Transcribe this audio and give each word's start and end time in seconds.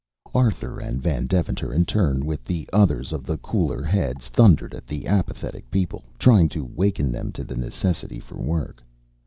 Arthur 0.33 0.79
and 0.79 0.99
Van 0.99 1.27
Deventer, 1.27 1.71
in 1.71 1.85
turn 1.85 2.25
with 2.25 2.43
the 2.43 2.67
others 2.73 3.13
of 3.13 3.23
the 3.23 3.37
cooler 3.37 3.83
heads, 3.83 4.29
thundered 4.29 4.73
at 4.73 4.87
the 4.87 5.05
apathetic 5.05 5.69
people, 5.69 6.03
trying 6.17 6.49
to 6.49 6.65
waken 6.65 7.11
them 7.11 7.31
to 7.31 7.43
the 7.43 7.55
necessity 7.55 8.19
for 8.19 8.41
work. 8.41 8.81